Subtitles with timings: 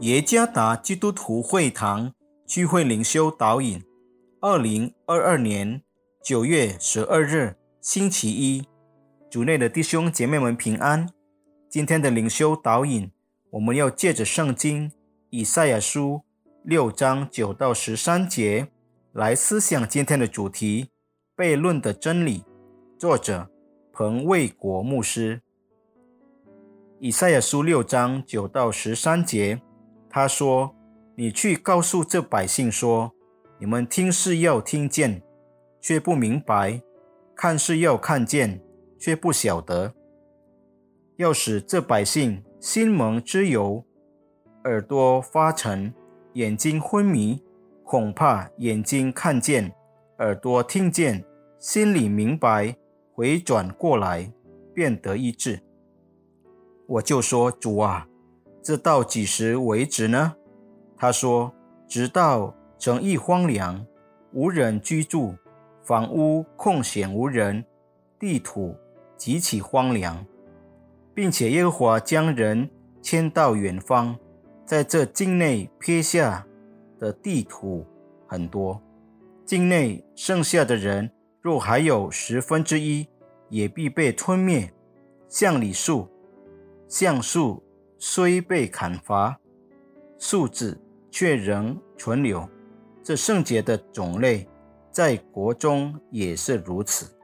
[0.00, 2.14] 耶加达基督徒会堂
[2.46, 3.84] 聚会灵修导引，
[4.40, 5.82] 二零二二年
[6.24, 8.64] 九月十二日星期一，
[9.28, 11.06] 主内的弟兄姐妹们平安。
[11.68, 13.10] 今天的灵修导引，
[13.50, 14.90] 我们要借着圣经
[15.28, 16.22] 以赛亚书
[16.64, 18.68] 六章九到十三节
[19.12, 20.88] 来思想今天的主题：
[21.36, 22.42] 悖论的真理。
[22.98, 23.50] 作者
[23.92, 25.42] 彭卫国牧师。
[27.00, 29.60] 以赛亚书六章九到十三节。
[30.10, 30.74] 他说
[31.14, 33.12] ：“你去告诉这百姓说，
[33.58, 35.22] 你们听是要听见，
[35.80, 36.82] 却不明白；
[37.36, 38.60] 看是要看见，
[38.98, 39.94] 却不晓得。
[41.16, 43.84] 要使这百姓心蒙之油，
[44.64, 45.94] 耳朵发沉，
[46.32, 47.40] 眼睛昏迷，
[47.84, 49.72] 恐怕眼睛看见，
[50.18, 51.24] 耳朵听见，
[51.60, 52.76] 心里明白，
[53.14, 54.32] 回转过来，
[54.74, 55.62] 便得医治。”
[56.88, 58.08] 我就说：“主啊！”
[58.62, 60.34] 这到几时为止呢？
[60.96, 61.50] 他说
[61.88, 63.86] ：“直到城邑荒凉，
[64.32, 65.34] 无人居住，
[65.82, 67.64] 房屋空闲无人，
[68.18, 68.76] 地土
[69.16, 70.26] 极其荒凉，
[71.14, 72.68] 并且耶和华将人
[73.00, 74.14] 迁到远方，
[74.66, 76.46] 在这境内撇下
[76.98, 77.86] 的地土
[78.26, 78.78] 很多，
[79.46, 83.08] 境内剩下的人若还有十分之一，
[83.48, 84.70] 也必被吞灭，
[85.30, 86.06] 像李树、
[86.86, 87.62] 橡树。”
[88.02, 89.38] 虽被砍伐，
[90.18, 92.48] 树子却仍存留。
[93.02, 94.48] 这圣洁的种类，
[94.90, 97.14] 在国中也是如此。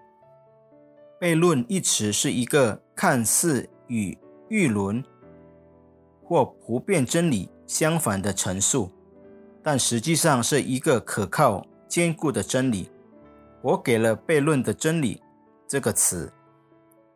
[1.18, 4.16] 悖论一词是一个看似与
[4.50, 5.02] 预伦
[6.22, 8.92] 或普遍真理相反的陈述，
[9.62, 12.90] 但实际上是一个可靠、坚固的真理。
[13.62, 15.22] 我给了悖论的真理
[15.66, 16.30] 这个词。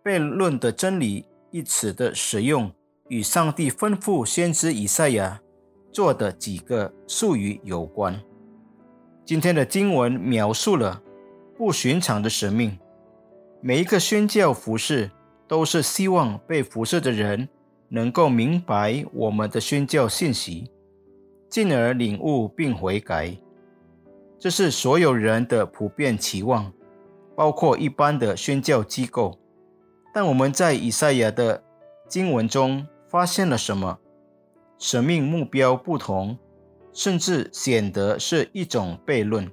[0.02, 2.72] 悖论的真理一词的使用。
[3.10, 5.40] 与上帝吩咐先知以赛亚
[5.90, 8.16] 做的几个术语有关。
[9.24, 11.02] 今天的经文描述了
[11.58, 12.78] 不寻常的使命。
[13.60, 15.10] 每一个宣教服饰
[15.48, 17.48] 都是希望被辐射的人
[17.88, 20.70] 能够明白我们的宣教信息，
[21.48, 23.36] 进而领悟并悔改。
[24.38, 26.72] 这是所有人的普遍期望，
[27.34, 29.36] 包括一般的宣教机构。
[30.14, 31.60] 但我们在以赛亚的
[32.08, 32.86] 经文中。
[33.10, 33.98] 发现了什么？
[34.78, 36.38] 生命目标不同，
[36.92, 39.50] 甚至显得是一种悖论。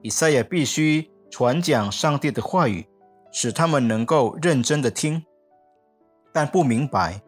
[0.00, 2.86] 以赛亚必须传讲上帝的话语，
[3.30, 5.22] 使他们能够认真的听，
[6.32, 7.20] 但不明白；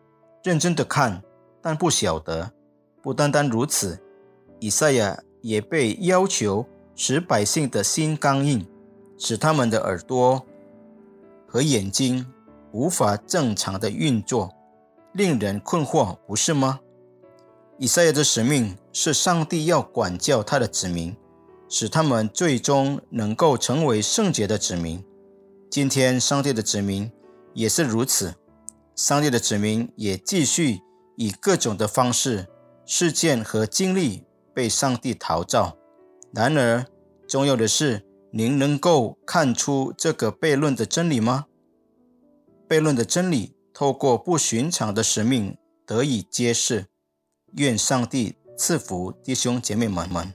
[0.42, 1.22] 认真的看，
[1.60, 2.50] 但不晓得。
[3.02, 4.02] 不单单如此，
[4.58, 6.64] 以赛亚也被要求
[6.94, 8.66] 使百姓的心刚硬，
[9.18, 10.42] 使他们的耳朵
[11.46, 12.26] 和眼睛
[12.72, 14.50] 无法正常的运作。
[15.12, 16.80] 令人困惑，不是吗？
[17.78, 21.16] 以赛亚的使命是上帝要管教他的子民，
[21.68, 25.04] 使他们最终能够成为圣洁的子民。
[25.70, 27.10] 今天，上帝的子民
[27.54, 28.34] 也是如此。
[28.94, 30.80] 上帝的子民也继续
[31.16, 32.46] 以各种的方式、
[32.86, 34.24] 事件和经历
[34.54, 35.76] 被上帝陶造。
[36.32, 36.86] 然而，
[37.26, 41.46] 重要的是，您能够看出这个悖论的真理吗？
[42.68, 43.54] 悖论的真理。
[43.72, 45.56] 透过不寻常的使命
[45.86, 46.86] 得以揭示，
[47.54, 50.34] 愿上帝赐福弟兄姐妹们们。